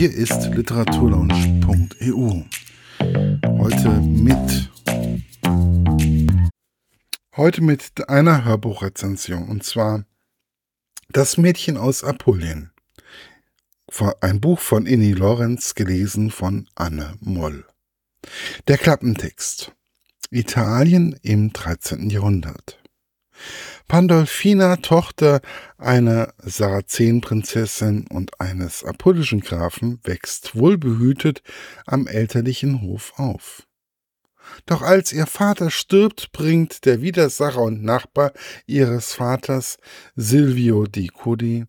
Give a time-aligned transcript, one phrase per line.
[0.00, 2.44] Hier ist literaturlaunch.eu.
[3.58, 4.70] Heute mit
[7.36, 10.06] heute mit einer Hörbuchrezension und zwar
[11.10, 12.72] Das Mädchen aus Apulien.
[14.22, 17.66] Ein Buch von Inni Lorenz, gelesen von Anne Moll.
[18.68, 19.74] Der Klappentext.
[20.30, 22.08] Italien im 13.
[22.08, 22.82] Jahrhundert.
[23.90, 25.40] Pandolfina, Tochter
[25.76, 31.42] einer Sarazenenprinzessin und eines apullischen Grafen, wächst wohlbehütet
[31.86, 33.66] am elterlichen Hof auf.
[34.64, 38.32] Doch als ihr Vater stirbt, bringt der Widersacher und Nachbar
[38.64, 39.78] ihres Vaters,
[40.14, 41.66] Silvio di Cudi,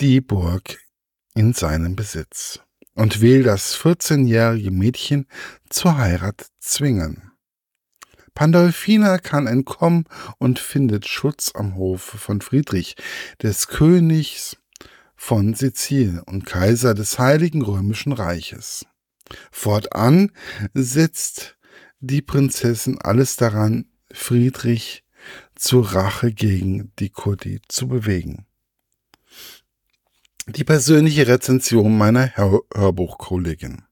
[0.00, 0.80] die Burg
[1.36, 2.58] in seinen Besitz
[2.94, 5.28] und will das 14-jährige Mädchen
[5.70, 7.25] zur Heirat zwingen.
[8.36, 10.04] Pandolfina kann entkommen
[10.36, 12.94] und findet Schutz am Hofe von Friedrich,
[13.42, 14.58] des Königs
[15.16, 18.84] von Sizilien und Kaiser des Heiligen Römischen Reiches.
[19.50, 20.32] Fortan
[20.74, 21.56] setzt
[22.00, 25.02] die Prinzessin alles daran, Friedrich
[25.54, 28.44] zur Rache gegen die Kurdi zu bewegen.
[30.46, 33.85] Die persönliche Rezension meiner Hör Hörbuchkollegin.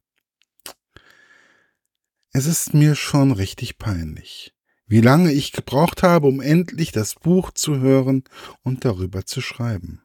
[2.37, 4.53] Es ist mir schon richtig peinlich,
[4.89, 8.25] wie lange ich gebraucht habe, um endlich das Buch zu hören
[8.65, 10.03] und darüber zu schreiben.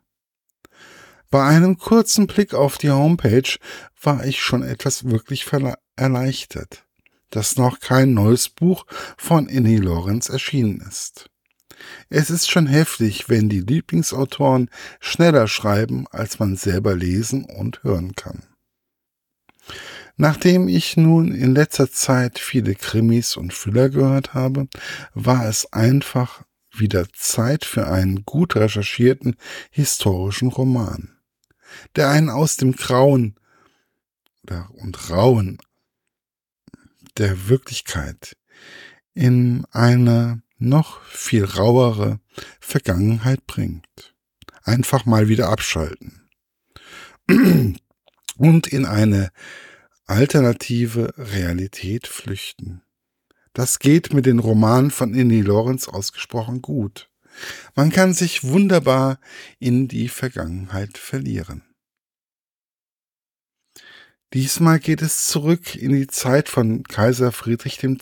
[1.31, 3.57] Bei einem kurzen Blick auf die Homepage
[4.03, 5.47] war ich schon etwas wirklich
[5.95, 6.85] erleichtert,
[7.31, 8.85] dass noch kein neues Buch
[9.17, 11.31] von Inni Lorenz erschienen ist.
[12.09, 14.69] Es ist schon heftig, wenn die Lieblingsautoren
[14.99, 18.43] schneller schreiben, als man selber lesen und hören kann.
[20.21, 24.67] Nachdem ich nun in letzter Zeit viele Krimis und Thriller gehört habe,
[25.13, 29.37] war es einfach wieder Zeit für einen gut recherchierten
[29.71, 31.17] historischen Roman,
[31.95, 33.39] der einen aus dem Grauen
[34.73, 35.57] und Rauen
[37.17, 38.35] der Wirklichkeit
[39.13, 42.19] in eine noch viel rauere
[42.59, 44.13] Vergangenheit bringt.
[44.63, 46.29] Einfach mal wieder abschalten.
[48.35, 49.31] Und in eine
[50.09, 52.81] alternative Realität flüchten.
[53.53, 57.11] Das geht mit den Romanen von Inni Lorenz ausgesprochen gut.
[57.75, 59.19] Man kann sich wunderbar
[59.59, 61.63] in die Vergangenheit verlieren.
[64.33, 67.97] Diesmal geht es zurück in die Zeit von Kaiser Friedrich II.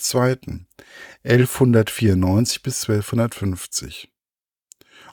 [1.24, 4.10] 1194 bis 1250.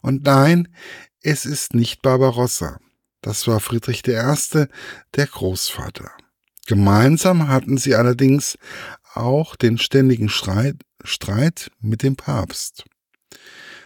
[0.02, 0.68] Und nein,
[1.22, 2.80] es ist nicht Barbarossa.
[3.20, 4.66] Das war Friedrich I.,
[5.14, 6.16] der Großvater.
[6.66, 8.56] Gemeinsam hatten sie allerdings
[9.14, 12.84] auch den ständigen Streit, Streit mit dem Papst,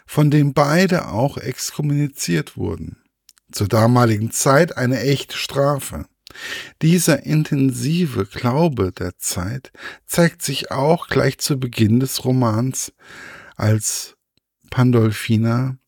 [0.06, 3.02] von dem beide auch exkommuniziert wurden.
[3.50, 6.06] Zur damaligen Zeit eine echte Strafe.
[6.82, 9.72] Dieser intensive Glaube der Zeit
[10.06, 12.92] zeigt sich auch gleich zu Beginn des Romans,
[13.56, 14.16] als
[14.70, 15.78] Pandolfina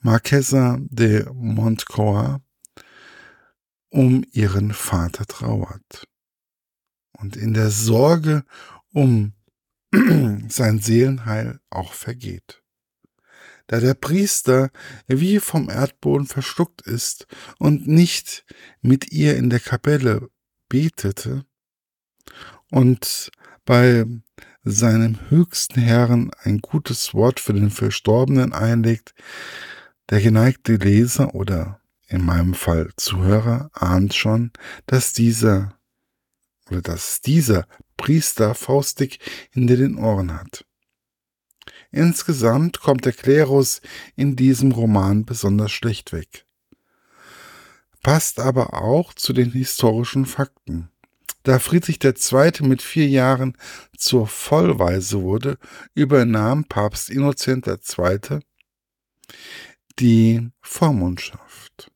[0.00, 2.42] Marquesa de Montcoa
[3.90, 6.07] um ihren Vater trauert
[7.18, 8.44] und in der Sorge
[8.92, 9.32] um
[10.48, 12.62] sein Seelenheil auch vergeht.
[13.66, 14.70] Da der Priester
[15.06, 17.26] wie vom Erdboden verschluckt ist
[17.58, 18.44] und nicht
[18.80, 20.30] mit ihr in der Kapelle
[20.68, 21.44] betete
[22.70, 23.30] und
[23.64, 24.04] bei
[24.64, 29.14] seinem höchsten Herrn ein gutes Wort für den Verstorbenen einlegt,
[30.10, 34.50] der geneigte Leser oder in meinem Fall Zuhörer ahnt schon,
[34.86, 35.77] dass dieser
[36.70, 39.18] oder dass dieser Priester faustig
[39.50, 40.64] hinter den Ohren hat.
[41.90, 43.80] Insgesamt kommt der Klerus
[44.14, 46.44] in diesem Roman besonders schlecht weg.
[48.02, 50.90] Passt aber auch zu den historischen Fakten.
[51.42, 52.52] Da Friedrich II.
[52.66, 53.56] mit vier Jahren
[53.96, 55.58] zur Vollweise wurde,
[55.94, 58.40] übernahm Papst Innozent II.
[59.98, 61.90] die Vormundschaft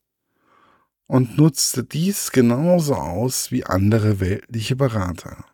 [1.06, 5.44] und nutzte dies genauso aus wie andere weltliche Berater.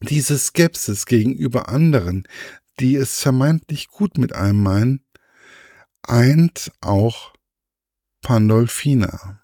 [0.00, 2.26] Diese Skepsis gegenüber anderen,
[2.78, 5.04] die es vermeintlich gut mit einem meinen,
[6.02, 7.34] eint auch
[8.22, 9.42] Pandolfina,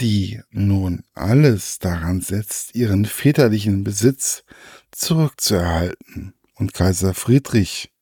[0.00, 4.44] die nun alles daran setzt, ihren väterlichen Besitz
[4.90, 7.92] zurückzuerhalten und Kaiser Friedrich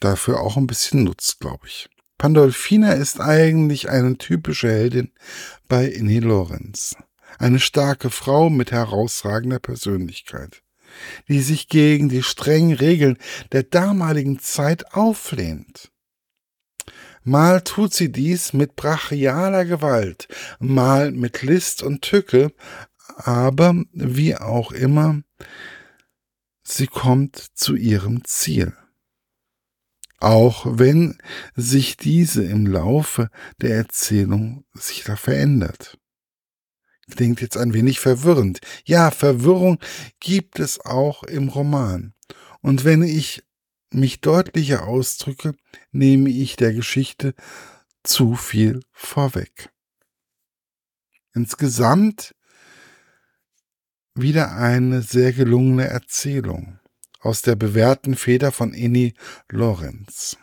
[0.00, 1.88] dafür auch ein bisschen nutzt, glaube ich.
[2.18, 5.12] Pandolfina ist eigentlich eine typische Heldin
[5.68, 6.96] bei Inni Lorenz.
[7.38, 10.62] Eine starke Frau mit herausragender Persönlichkeit,
[11.28, 13.18] die sich gegen die strengen Regeln
[13.52, 15.90] der damaligen Zeit auflehnt.
[17.24, 20.28] Mal tut sie dies mit brachialer Gewalt,
[20.58, 22.52] mal mit List und Tücke,
[23.16, 25.22] aber wie auch immer,
[26.62, 28.74] sie kommt zu ihrem Ziel.
[30.20, 31.18] Auch wenn
[31.54, 33.30] sich diese im Laufe
[33.60, 35.98] der Erzählung sich da verändert.
[37.10, 38.60] Klingt jetzt ein wenig verwirrend.
[38.84, 39.78] Ja, Verwirrung
[40.20, 42.14] gibt es auch im Roman.
[42.62, 43.42] Und wenn ich
[43.90, 45.54] mich deutlicher ausdrücke,
[45.92, 47.34] nehme ich der Geschichte
[48.02, 49.70] zu viel vorweg.
[51.34, 52.34] Insgesamt
[54.14, 56.78] wieder eine sehr gelungene Erzählung
[57.24, 59.14] aus der bewährten Feder von Inni
[59.48, 60.36] Lorenz.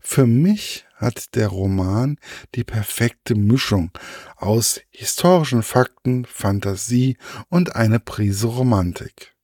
[0.00, 2.18] Für mich hat der Roman
[2.54, 3.90] die perfekte Mischung
[4.36, 7.16] aus historischen Fakten, Fantasie
[7.48, 9.34] und eine Prise Romantik.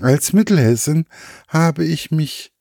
[0.00, 1.06] Als Mittelhessen
[1.48, 2.52] habe ich mich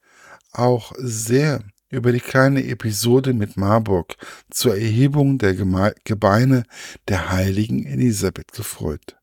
[0.52, 4.16] auch sehr über die kleine Episode mit Marburg
[4.50, 6.64] zur Erhebung der Gebeine
[7.08, 9.21] der heiligen Elisabeth gefreut.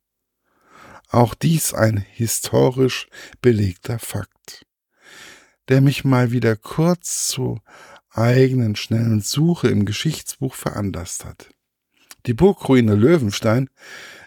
[1.09, 3.09] Auch dies ein historisch
[3.41, 4.67] belegter Fakt,
[5.69, 7.61] der mich mal wieder kurz zu
[8.11, 11.51] eigenen schnellen Suche im Geschichtsbuch veranlasst hat.
[12.27, 13.71] Die Burgruine Löwenstein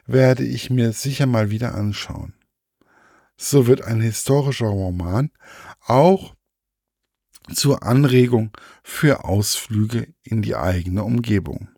[0.07, 2.33] werde ich mir sicher mal wieder anschauen.
[3.37, 5.31] So wird ein historischer Roman
[5.81, 6.35] auch
[7.53, 8.51] zur Anregung
[8.83, 11.69] für Ausflüge in die eigene Umgebung.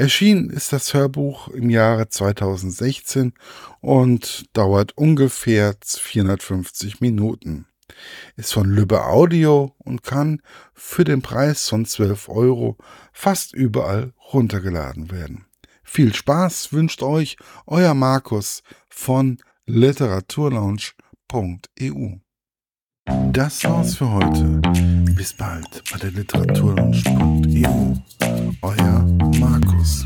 [0.00, 3.34] Erschienen ist das Hörbuch im Jahre 2016
[3.82, 7.66] und dauert ungefähr 450 Minuten
[8.34, 10.40] ist von Lübbe Audio und kann
[10.72, 12.78] für den Preis von 12 Euro
[13.12, 15.44] fast überall runtergeladen werden.
[15.82, 17.36] Viel Spaß wünscht euch
[17.66, 19.36] euer Markus von
[19.66, 22.20] literaturlaunch.eu.
[23.40, 24.60] Das war's für heute.
[25.14, 27.94] Bis bald bei der Literaturlaunch.eu.
[28.60, 29.06] Euer
[29.38, 30.04] Markus.